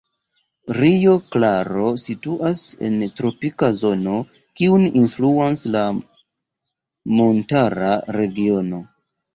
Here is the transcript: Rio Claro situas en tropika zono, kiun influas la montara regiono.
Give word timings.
Rio 0.77 1.11
Claro 1.35 1.83
situas 2.05 2.63
en 2.89 2.97
tropika 3.21 3.71
zono, 3.83 4.17
kiun 4.63 4.89
influas 5.05 5.65
la 5.77 5.85
montara 7.21 7.97
regiono. 8.21 8.85